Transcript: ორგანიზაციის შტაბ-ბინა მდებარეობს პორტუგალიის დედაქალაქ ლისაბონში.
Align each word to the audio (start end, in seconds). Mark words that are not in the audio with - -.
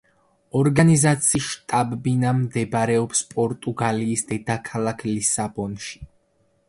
ორგანიზაციის 0.59 1.49
შტაბ-ბინა 1.57 2.31
მდებარეობს 2.39 3.21
პორტუგალიის 3.35 4.25
დედაქალაქ 4.33 5.05
ლისაბონში. 5.13 6.05